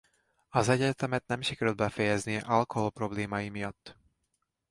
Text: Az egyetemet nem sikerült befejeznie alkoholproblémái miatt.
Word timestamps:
Az 0.49 0.67
egyetemet 0.69 1.27
nem 1.27 1.41
sikerült 1.41 1.75
befejeznie 1.75 2.39
alkoholproblémái 2.39 3.49
miatt. 3.49 3.97